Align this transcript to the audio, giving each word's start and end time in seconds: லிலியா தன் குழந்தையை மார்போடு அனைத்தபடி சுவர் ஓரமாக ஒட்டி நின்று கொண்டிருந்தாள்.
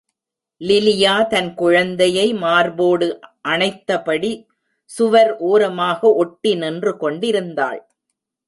லிலியா 0.61 1.15
தன் 1.27 1.49
குழந்தையை 1.53 2.25
மார்போடு 2.33 3.07
அனைத்தபடி 3.47 4.31
சுவர் 4.89 5.31
ஓரமாக 5.49 5.99
ஒட்டி 6.15 6.53
நின்று 6.55 6.93
கொண்டிருந்தாள். 6.97 7.81